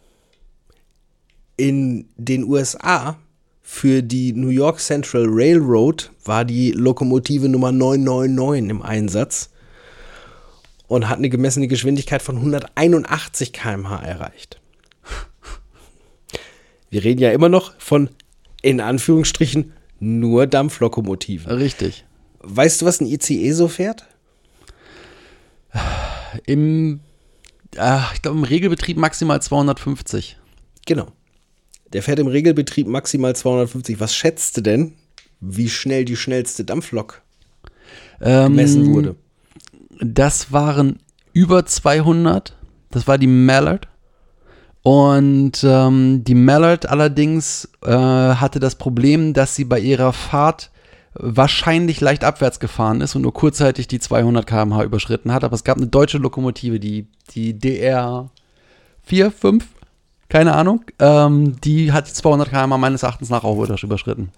[1.59, 3.17] in den USA
[3.61, 9.49] für die New York Central Railroad war die Lokomotive Nummer 999 im Einsatz
[10.87, 14.61] und hat eine gemessene Geschwindigkeit von 181 km/h erreicht.
[16.89, 18.09] Wir reden ja immer noch von,
[18.61, 21.51] in Anführungsstrichen, nur Dampflokomotiven.
[21.51, 22.05] Richtig.
[22.39, 24.07] Weißt du, was ein ICE so fährt?
[26.45, 27.01] Im,
[27.75, 30.37] äh, ich glaube, im Regelbetrieb maximal 250.
[30.85, 31.11] Genau.
[31.93, 33.99] Der fährt im Regelbetrieb maximal 250.
[33.99, 34.93] Was schätzt du denn,
[35.39, 37.21] wie schnell die schnellste Dampflok
[38.21, 39.15] Ähm, gemessen wurde?
[40.01, 40.99] Das waren
[41.33, 42.55] über 200.
[42.91, 43.87] Das war die Mallard.
[44.81, 50.71] Und ähm, die Mallard allerdings äh, hatte das Problem, dass sie bei ihrer Fahrt
[51.13, 55.43] wahrscheinlich leicht abwärts gefahren ist und nur kurzzeitig die 200 km/h überschritten hat.
[55.43, 58.29] Aber es gab eine deutsche Lokomotive, die, die DR
[59.03, 59.65] 4, 5,
[60.29, 64.29] keine Ahnung, ähm, die hat die 200 km/h meines Erachtens nach auch überschritten.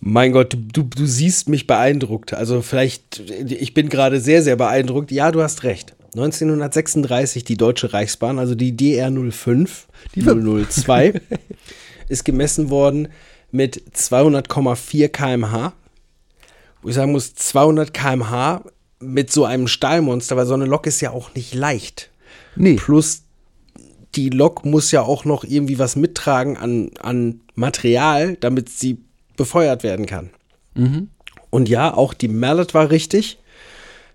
[0.00, 2.34] Mein Gott, du, du, du siehst mich beeindruckt.
[2.34, 5.10] Also vielleicht, ich bin gerade sehr, sehr beeindruckt.
[5.10, 5.94] Ja, du hast recht.
[6.14, 9.68] 1936 die Deutsche Reichsbahn, also die DR05,
[10.14, 11.20] die 002,
[12.08, 13.08] ist gemessen worden
[13.50, 15.72] mit 200,4 km/h.
[16.82, 18.62] Wo ich sagen muss, 200 km/h
[19.00, 22.10] mit so einem Stahlmonster, weil so eine Lok ist ja auch nicht leicht.
[22.56, 23.22] Nee, Plus
[24.16, 28.98] die Lok muss ja auch noch irgendwie was mittragen an, an Material, damit sie
[29.36, 30.30] befeuert werden kann.
[31.50, 33.38] Und ja, auch die Mallet war richtig.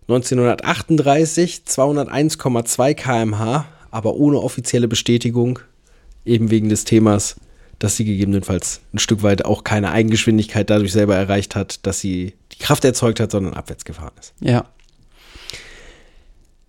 [0.07, 5.59] 1938 201,2 km/h, aber ohne offizielle Bestätigung,
[6.25, 7.35] eben wegen des Themas,
[7.79, 12.33] dass sie gegebenenfalls ein Stück weit auch keine Eigengeschwindigkeit dadurch selber erreicht hat, dass sie
[12.51, 14.33] die Kraft erzeugt hat, sondern abwärts gefahren ist.
[14.39, 14.65] ja.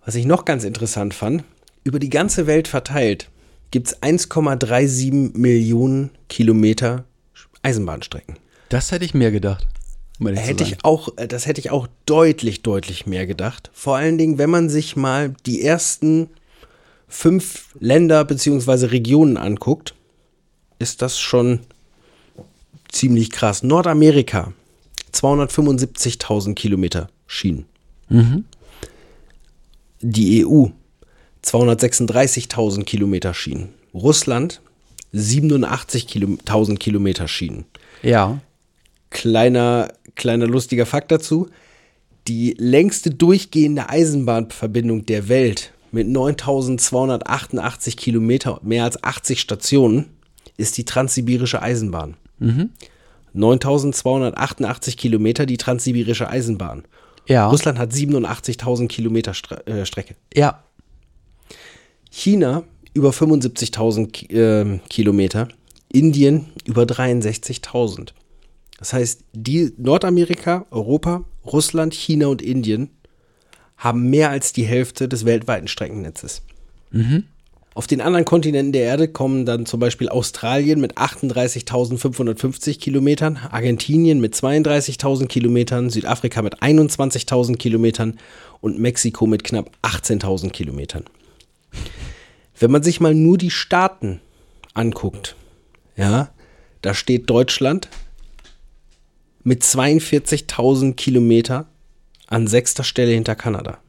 [0.05, 1.45] Was ich noch ganz interessant fand,
[1.83, 3.29] über die ganze Welt verteilt
[3.71, 7.05] gibt es 1,37 Millionen Kilometer
[7.63, 8.37] Eisenbahnstrecken.
[8.69, 9.67] Das hätte ich mehr gedacht.
[10.19, 13.71] um Hätte ich auch, äh, das hätte ich auch deutlich, deutlich mehr gedacht.
[13.73, 16.29] Vor allen Dingen, wenn man sich mal die ersten
[17.07, 18.87] fünf Länder bzw.
[18.87, 19.95] Regionen anguckt,
[20.79, 21.59] ist das schon
[22.91, 23.63] ziemlich krass.
[23.63, 24.53] Nordamerika,
[25.13, 27.65] 275.000 Kilometer Schienen.
[30.01, 30.67] Die E EU,
[31.43, 33.69] 236.000 Kilometer Schienen.
[33.93, 34.61] Russland,
[35.13, 37.65] 87.000 Kilometer Schienen
[38.01, 38.39] Ja.
[39.09, 41.49] kleiner, kleiner lustiger Fakt dazu.
[42.27, 50.05] Die längste durchgehende Eisenbahnverbindung der Welt mit 9288 Kilometer, mehr als 80 Stationen,
[50.57, 52.15] ist die Transsibirische Eisenbahn.
[53.33, 56.83] 9288 Kilometer die Transsibirische Eisenbahn.
[57.27, 57.47] Ja.
[57.49, 60.15] Russland hat 87.000 Kilometer Stre äh, Strecke.
[60.33, 60.63] Ja.
[62.15, 65.47] China über 75.000 Ki ähm, Kilometer,
[65.91, 68.09] Indien über 63.000.
[68.77, 72.91] Das heißt, die Nordamerika, Europa, Russland, China und Indien
[73.77, 76.43] haben mehr als die Hälfte des weltweiten Streckennetzes.
[77.73, 84.21] Auf den anderen Kontinenten der Erde kommen dann zum Beispiel Australien mit 38.550 Kilometern, Argentinien
[84.21, 88.19] mit 32.000 Kilometern, Südafrika mit 21.000 Kilometern
[88.61, 91.05] und Mexiko mit knapp 18.000 Kilometern.
[92.59, 94.21] Wenn man sich mal nur die Staaten
[94.73, 95.35] anguckt,
[95.95, 96.29] ja,
[96.81, 97.89] da steht Deutschland
[99.43, 101.67] mit 42.000 Kilometer
[102.27, 103.79] an sechster Stelle hinter Kanada.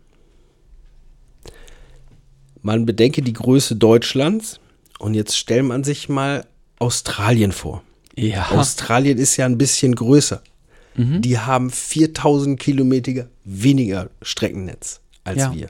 [2.62, 4.58] Man bedenke die Größe Deutschlands
[4.98, 6.46] und jetzt stellt man sich mal
[6.78, 7.82] Australien vor.
[8.16, 8.50] Ja.
[8.50, 10.42] Australien ist ja ein bisschen größer.
[10.96, 15.52] Die haben 4000 Kilometer weniger Streckennetz als Ja.
[15.52, 15.68] wir.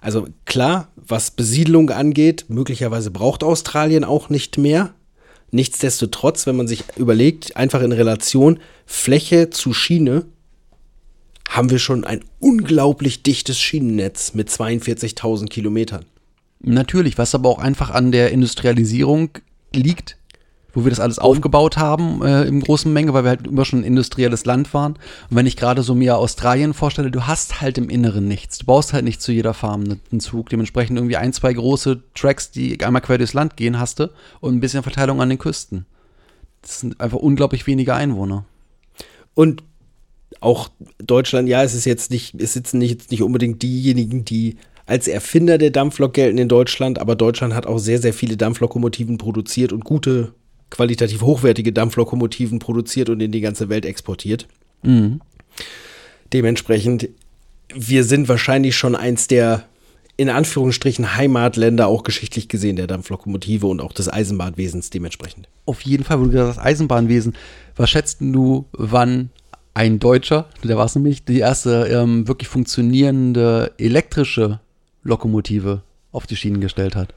[0.00, 4.94] Also klar, was Besiedlung angeht, möglicherweise braucht Australien auch nicht mehr.
[5.50, 10.26] Nichtsdestotrotz, wenn man sich überlegt, einfach in Relation Fläche zu Schiene,
[11.48, 16.04] haben wir schon ein unglaublich dichtes Schienennetz mit 42.000 Kilometern.
[16.60, 19.30] Natürlich, was aber auch einfach an der Industrialisierung
[19.74, 20.18] liegt,
[20.74, 23.80] wo wir das alles aufgebaut haben äh, im großen Menge, weil wir halt immer schon
[23.80, 24.92] ein industrielles Land waren.
[25.30, 28.58] Und wenn ich gerade so mir Australien vorstelle, du hast halt im Inneren nichts.
[28.58, 30.50] Du baust halt nicht zu jeder Farm ne- einen Zug.
[30.50, 34.10] Dementsprechend irgendwie ein, zwei große Tracks, die einmal quer durchs Land gehen, hast du
[34.40, 35.86] und ein bisschen Verteilung an den Küsten.
[36.62, 38.44] Das sind einfach unglaublich wenige Einwohner.
[39.34, 39.62] Und
[40.40, 44.56] auch Deutschland, ja, es ist jetzt nicht, es sitzen nicht, jetzt nicht unbedingt diejenigen, die
[44.86, 49.18] als Erfinder der Dampflok gelten in Deutschland, aber Deutschland hat auch sehr, sehr viele Dampflokomotiven
[49.18, 50.32] produziert und gute,
[50.70, 54.46] qualitativ hochwertige Dampflokomotiven produziert und in die ganze Welt exportiert.
[56.32, 57.08] Dementsprechend,
[57.74, 59.64] wir sind wahrscheinlich schon eins der
[60.18, 65.48] in Anführungsstrichen Heimatländer auch geschichtlich gesehen der Dampflokomotive und auch des Eisenbahnwesens dementsprechend.
[65.64, 67.36] Auf jeden Fall, wo du gesagt hast, Eisenbahnwesen.
[67.76, 69.30] Was schätzt denn du, wann
[69.74, 74.58] ein Deutscher, der war es nämlich, die erste ähm, wirklich funktionierende elektrische
[75.04, 77.14] Lokomotive auf die Schienen gestellt hat?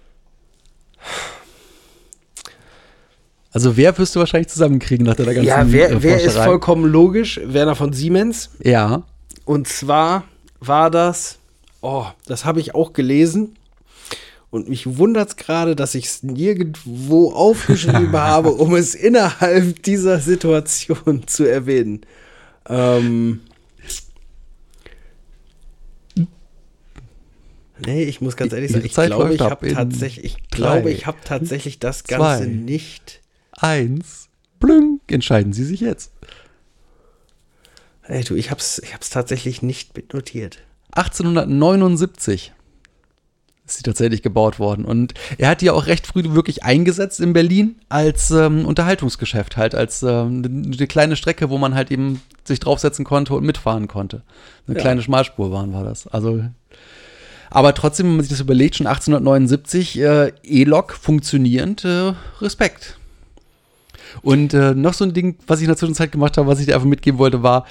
[3.51, 6.85] Also wer wirst du wahrscheinlich zusammenkriegen nach deiner ganzen Ja, wer, äh, wer ist vollkommen
[6.85, 7.39] logisch?
[7.43, 8.49] Werner von Siemens.
[8.63, 9.03] Ja,
[9.45, 10.23] Und zwar
[10.59, 11.37] war das,
[11.81, 13.57] oh, das habe ich auch gelesen.
[14.51, 20.19] Und mich wundert es gerade, dass ich es nirgendwo aufgeschrieben habe, um es innerhalb dieser
[20.19, 22.01] Situation zu erwähnen.
[22.67, 23.41] Ähm,
[27.85, 31.05] nee, ich muss ganz ehrlich sagen, ich glaube, ich ab habe tatsächlich, ich glaube, ich
[31.05, 32.45] habe tatsächlich das Ganze zwei.
[32.47, 33.20] nicht.
[33.61, 36.11] Eins, blünk, entscheiden Sie sich jetzt.
[38.01, 40.59] Hey, du, ich habe es ich hab's tatsächlich nicht mitnotiert.
[40.93, 42.53] 1879
[43.65, 44.83] ist sie tatsächlich gebaut worden.
[44.83, 49.55] Und er hat die ja auch recht früh wirklich eingesetzt in Berlin als ähm, Unterhaltungsgeschäft,
[49.55, 50.43] halt als ähm,
[50.75, 54.23] eine kleine Strecke, wo man halt eben sich draufsetzen konnte und mitfahren konnte.
[54.67, 54.81] Eine Ja.
[54.81, 56.07] kleine Schmalspurbahn war das.
[56.07, 56.43] Also,
[57.49, 62.97] aber trotzdem, wenn man sich das überlegt, schon 1879 äh, E-Lok funktionierend, äh, Respekt.
[64.21, 66.65] Und äh, noch so ein Ding, was ich in der Zwischenzeit gemacht habe, was ich
[66.65, 67.65] dir einfach mitgeben wollte, war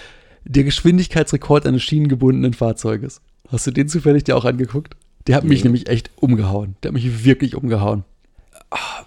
[0.45, 3.20] der Geschwindigkeitsrekord eines schienengebundenen Fahrzeuges.
[3.51, 4.95] Hast du den zufällig dir auch angeguckt?
[5.26, 5.64] Der hat mich Nee.
[5.68, 6.76] nämlich echt umgehauen.
[6.82, 8.05] Der hat mich wirklich umgehauen.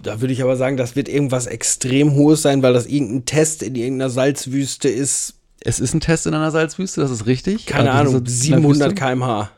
[0.01, 3.63] Da würde ich aber sagen, das wird irgendwas extrem Hohes sein, weil das irgendein Test
[3.63, 5.35] in irgendeiner Salzwüste ist.
[5.61, 7.65] Es ist ein Test in einer Salzwüste, das ist richtig.
[7.65, 8.95] Keine Also Ahnung, diese 700 Salzwüste.
[9.05, 9.49] km/h.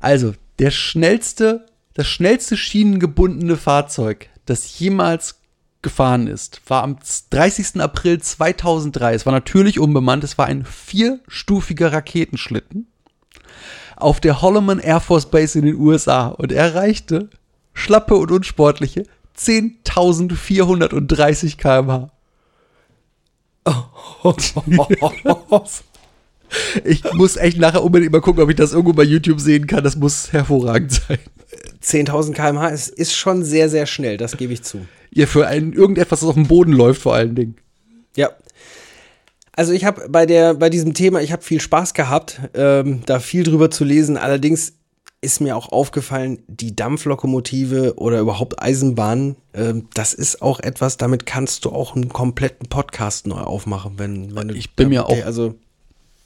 [0.00, 1.64] Also, der schnellste,
[1.94, 5.36] das schnellste schienengebundene Fahrzeug, das jemals
[5.82, 6.96] gefahren ist, war am
[7.30, 7.80] 30.
[7.80, 9.14] April 2003.
[9.14, 12.88] Es war natürlich unbemannt, es war ein vierstufiger Raketenschlitten
[13.96, 17.30] auf der Holloman Air Force Base in den USA und er erreichte
[17.72, 19.04] schlappe und unsportliche
[19.38, 22.10] 10.430 km/h.
[26.84, 29.82] Ich muss echt nachher unbedingt mal gucken, ob ich das irgendwo bei YouTube sehen kann.
[29.82, 31.18] Das muss hervorragend sein.
[31.82, 34.86] 10.000 km/h ist, ist schon sehr, sehr schnell, das gebe ich zu.
[35.14, 37.56] Ja, für ein, irgendetwas, das auf dem Boden läuft, vor allen Dingen.
[38.16, 38.30] Ja.
[39.54, 43.20] Also ich habe bei der bei diesem Thema, ich habe viel Spaß gehabt, ähm, da
[43.20, 44.16] viel drüber zu lesen.
[44.16, 44.72] Allerdings
[45.20, 51.26] ist mir auch aufgefallen, die Dampflokomotive oder überhaupt Eisenbahn, ähm, das ist auch etwas, damit
[51.26, 55.24] kannst du auch einen kompletten Podcast neu aufmachen, wenn, wenn du Ich bin mir auch-
[55.24, 55.54] also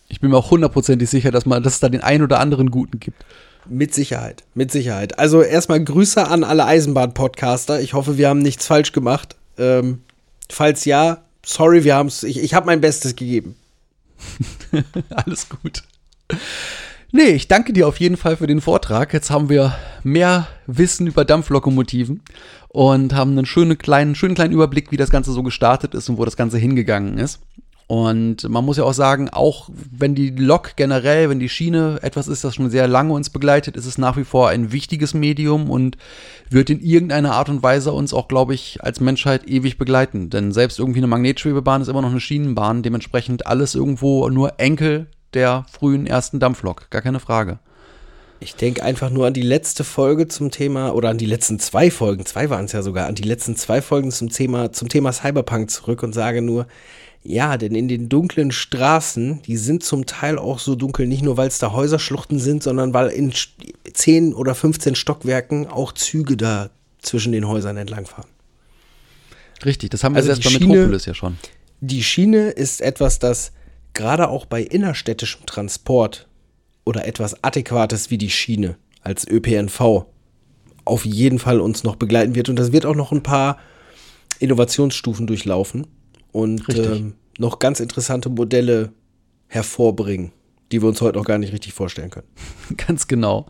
[0.09, 2.71] Ich bin mir auch hundertprozentig sicher, dass, man, dass es da den einen oder anderen
[2.71, 3.25] guten gibt.
[3.69, 5.19] Mit Sicherheit, mit Sicherheit.
[5.19, 7.81] Also erstmal Grüße an alle Eisenbahn-Podcaster.
[7.81, 9.37] Ich hoffe, wir haben nichts falsch gemacht.
[9.59, 10.03] Ähm,
[10.51, 12.09] falls ja, sorry, wir haben.
[12.09, 13.57] Ich, ich habe mein Bestes gegeben.
[15.11, 15.83] Alles gut.
[17.13, 19.13] Nee, ich danke dir auf jeden Fall für den Vortrag.
[19.13, 22.23] Jetzt haben wir mehr Wissen über Dampflokomotiven
[22.69, 26.19] und haben einen schönen kleinen, schönen kleinen Überblick, wie das Ganze so gestartet ist und
[26.19, 27.41] wo das Ganze hingegangen ist.
[27.89, 32.27] Und man muss ja auch sagen, auch wenn die Lok generell, wenn die Schiene etwas
[32.27, 35.71] ist, das schon sehr lange uns begleitet, ist es nach wie vor ein wichtiges Medium
[35.71, 35.97] und
[36.51, 40.31] wird in irgendeiner Art und Weise uns auch, glaube ich, als Menschheit ewig begleiten.
[40.31, 45.07] Denn selbst irgendwie eine Magnetschwebebahn ist immer noch eine Schienenbahn, dementsprechend alles irgendwo nur Enkel
[45.35, 47.61] der frühen ersten Dampflok, gar keine Frage.
[48.39, 51.91] Ich denke einfach nur an die letzte Folge zum Thema, oder an die letzten zwei
[51.91, 55.13] Folgen, zwei waren es ja sogar, an die letzten zwei Folgen zum Thema, zum Thema
[55.13, 56.67] Cyberpunk zurück und sage nur,
[57.27, 61.37] ja, denn in den dunklen Straßen, die sind zum Teil auch so dunkel, nicht nur
[61.37, 63.49] weil es da Häuserschluchten sind, sondern weil in sch-
[63.93, 66.71] 10 oder 15 Stockwerken auch Züge da
[67.01, 68.31] zwischen den Häusern entlangfahren.
[69.65, 71.39] Richtig, das haben wir Also die bei Metropolis ja schon.
[71.81, 73.53] Die Schiene ist etwas, das
[73.95, 76.29] gerade auch bei innerstädtischem Transport
[76.85, 80.05] oder etwas Adäquates wie die Schiene als ÖPNV
[80.85, 82.49] auf jeden Fall uns noch begleiten wird.
[82.49, 83.59] Und das wird auch noch ein paar
[84.39, 85.87] Innovationsstufen durchlaufen
[86.37, 88.93] und ähm, noch ganz interessante Modelle
[89.47, 90.33] hervorbringen,
[90.71, 92.27] die wir uns heute noch gar nicht richtig vorstellen können.
[92.77, 93.47] Ganz genau.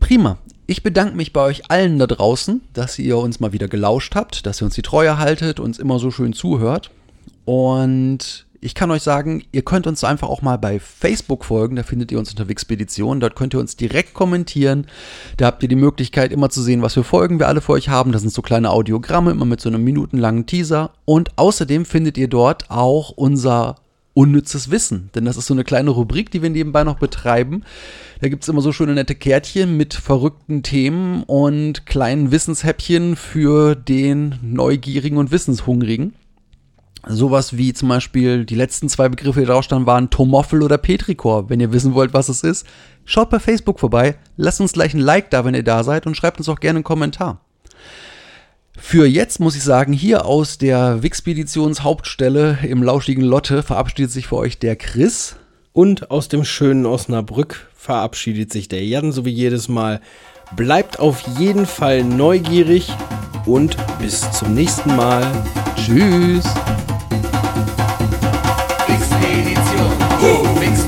[0.00, 0.38] Prima.
[0.66, 4.46] Ich bedanke mich bei euch allen da draußen, dass ihr uns mal wieder gelauscht habt,
[4.46, 6.90] dass ihr uns die Treue haltet, uns immer so schön zuhört.
[7.44, 11.82] Und ich kann euch sagen, ihr könnt uns einfach auch mal bei Facebook folgen, da
[11.82, 14.86] findet ihr uns unter Wixpedition, dort könnt ihr uns direkt kommentieren.
[15.36, 17.88] Da habt ihr die Möglichkeit immer zu sehen, was für Folgen wir alle für euch
[17.88, 18.12] haben.
[18.12, 20.90] Das sind so kleine Audiogramme, immer mit so einem minutenlangen Teaser.
[21.04, 23.76] Und außerdem findet ihr dort auch unser
[24.16, 25.10] unnützes Wissen.
[25.14, 27.64] Denn das ist so eine kleine Rubrik, die wir nebenbei noch betreiben.
[28.20, 33.74] Da gibt es immer so schöne nette Kärtchen mit verrückten Themen und kleinen Wissenshäppchen für
[33.74, 36.14] den Neugierigen und Wissenshungrigen.
[37.08, 41.48] Sowas wie zum Beispiel die letzten zwei Begriffe, die drauf standen, waren Tomoffel oder Petrichor.
[41.48, 42.66] Wenn ihr wissen wollt, was es ist,
[43.04, 46.16] schaut bei Facebook vorbei, lasst uns gleich ein Like da, wenn ihr da seid und
[46.16, 47.40] schreibt uns auch gerne einen Kommentar.
[48.76, 54.36] Für jetzt muss ich sagen, hier aus der Wixpeditionshauptstelle im lauschigen Lotte verabschiedet sich für
[54.36, 55.36] euch der Chris.
[55.72, 60.00] Und aus dem schönen Osnabrück verabschiedet sich der Jan, so wie jedes Mal.
[60.56, 62.88] Bleibt auf jeden Fall neugierig
[63.46, 65.24] und bis zum nächsten Mal.
[65.76, 66.44] Tschüss.
[70.58, 70.85] Mix